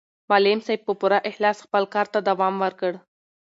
[0.29, 2.93] معلم صاحب په پوره اخلاص خپل کار ته دوام ورکړ.